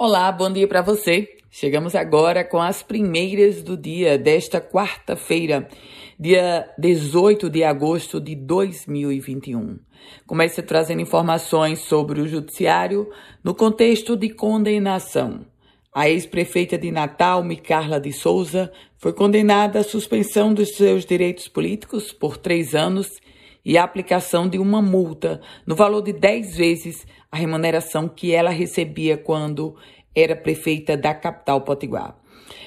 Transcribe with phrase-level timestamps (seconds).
[0.00, 1.28] Olá, bom dia para você.
[1.50, 5.68] Chegamos agora com as primeiras do dia desta quarta-feira,
[6.16, 9.76] dia 18 de agosto de 2021.
[10.24, 13.10] Comece trazendo informações sobre o judiciário
[13.42, 15.44] no contexto de condenação.
[15.92, 22.12] A ex-prefeita de Natal, Micarla de Souza, foi condenada à suspensão dos seus direitos políticos
[22.12, 23.10] por três anos
[23.68, 28.48] e a aplicação de uma multa no valor de 10 vezes a remuneração que ela
[28.48, 29.76] recebia quando
[30.16, 32.16] era prefeita da capital potiguar.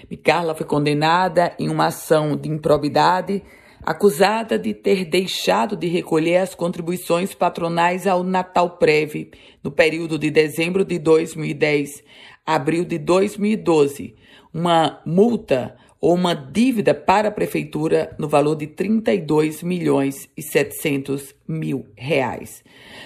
[0.07, 3.41] Micarla foi condenada em uma ação de improbidade,
[3.81, 9.31] acusada de ter deixado de recolher as contribuições patronais ao Natal Prev
[9.63, 12.03] no período de dezembro de 2010
[12.45, 14.15] a abril de 2012,
[14.53, 21.35] uma multa ou uma dívida para a prefeitura no valor de 32 milhões e 700
[21.47, 22.63] mil reais.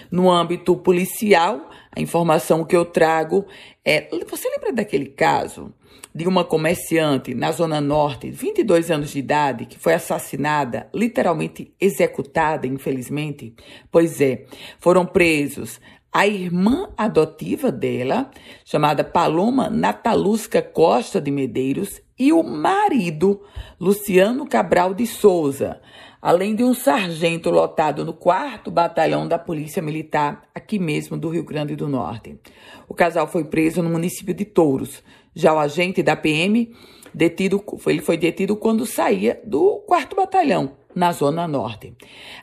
[0.10, 3.46] No âmbito policial, a informação que eu trago
[3.84, 5.74] é, você lembra daquele caso
[6.14, 12.66] de uma comerciante na zona norte, 22 anos de idade, que foi assassinada, literalmente executada,
[12.66, 13.54] infelizmente?
[13.92, 14.46] Pois é,
[14.80, 15.82] foram presos
[16.16, 18.32] a irmã adotiva dela,
[18.64, 23.42] chamada Paloma Natalusca Costa de Medeiros, e o marido,
[23.80, 25.82] Luciano Cabral de Souza,
[26.22, 31.44] além de um sargento lotado no 4 Batalhão da Polícia Militar, aqui mesmo do Rio
[31.44, 32.40] Grande do Norte.
[32.88, 35.04] O casal foi preso no município de Touros.
[35.36, 36.74] Já o agente da PM,
[37.14, 41.94] detido, ele foi detido quando saía do 4 Batalhão, na Zona Norte.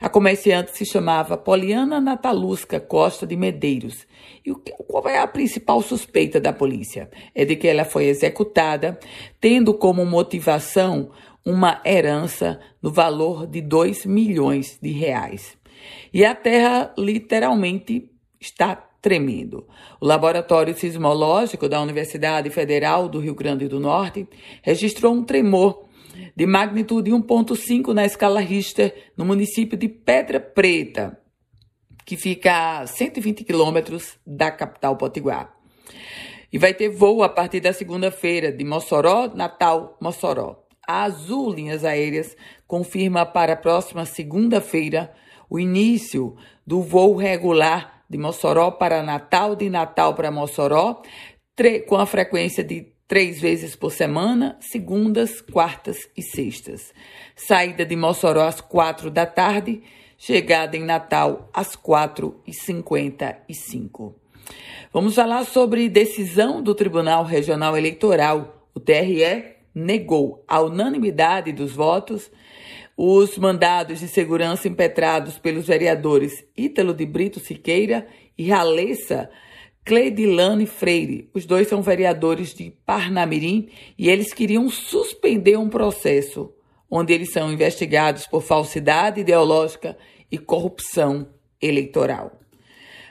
[0.01, 4.07] A comerciante se chamava Poliana Natalusca Costa de Medeiros.
[4.45, 7.11] E qual é a principal suspeita da polícia?
[7.35, 8.99] É de que ela foi executada,
[9.41, 11.11] tendo como motivação
[11.45, 15.57] uma herança no valor de 2 milhões de reais.
[16.13, 18.09] E a terra literalmente
[18.41, 19.67] está tremendo.
[20.01, 24.29] O Laboratório Sismológico da Universidade Federal do Rio Grande do Norte
[24.63, 25.87] registrou um tremor
[26.35, 31.19] de magnitude 1.5 na escala Richter, no município de Pedra Preta,
[32.05, 35.55] que fica a 120 quilômetros da capital potiguar.
[36.53, 40.67] E vai ter voo a partir da segunda-feira de Mossoró, Natal, Mossoró.
[40.87, 42.37] A Azul Linhas Aéreas
[42.67, 45.13] confirma para a próxima segunda-feira
[45.49, 46.37] o início
[46.67, 51.01] do voo regular de Mossoró para Natal, de Natal para Mossoró,
[51.87, 56.95] com a frequência de três vezes por semana, segundas, quartas e sextas.
[57.37, 59.83] Saída de Mossoró às quatro da tarde,
[60.17, 64.17] chegada em Natal às quatro e cinquenta e cinco.
[64.93, 68.69] Vamos falar sobre decisão do Tribunal Regional Eleitoral.
[68.75, 72.31] O TRE negou a unanimidade dos votos
[72.97, 79.31] os mandados de segurança impetrados pelos vereadores Ítalo de Brito Siqueira e Ralessa
[79.85, 81.29] Cleidilane Freire.
[81.35, 86.53] Os dois são vereadores de Parnamirim e eles queriam suspender um processo
[86.89, 89.97] onde eles são investigados por falsidade ideológica
[90.31, 91.29] e corrupção
[91.61, 92.39] eleitoral.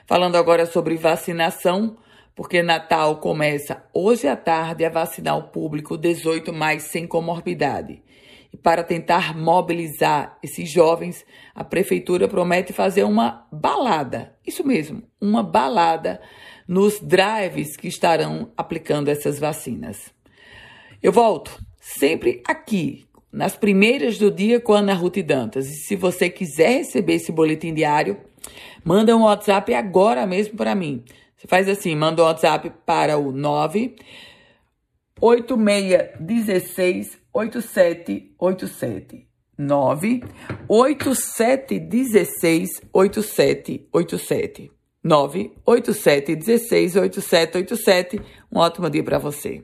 [0.06, 1.98] Falando agora sobre vacinação,
[2.34, 8.02] porque Natal começa hoje à tarde a vacinar o público 18 mais sem comorbidade.
[8.52, 11.24] E para tentar mobilizar esses jovens,
[11.54, 16.20] a prefeitura promete fazer uma balada, isso mesmo, uma balada
[16.66, 20.12] nos drives que estarão aplicando essas vacinas.
[21.02, 25.66] Eu volto sempre aqui, nas primeiras do dia com a Ana Ruth Dantas.
[25.66, 28.18] E se você quiser receber esse boletim diário,
[28.84, 31.02] manda um WhatsApp agora mesmo para mim.
[31.36, 33.96] Você faz assim, manda um WhatsApp para o 9
[35.20, 39.26] 8616 8787.
[39.58, 40.22] 9
[40.68, 44.70] 8716 8787.
[45.02, 48.20] 987 16 8787.
[48.50, 49.62] Um ótimo dia para você.